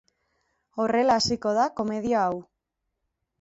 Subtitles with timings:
[0.83, 2.41] Horrela hasiko da komedia hau.